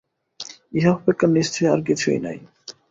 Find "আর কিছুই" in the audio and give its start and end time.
1.73-2.19